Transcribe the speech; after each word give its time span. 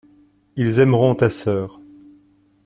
Ils 0.55 0.79
aimeront 0.79 1.13
ta 1.13 1.29
sœur. 1.29 1.79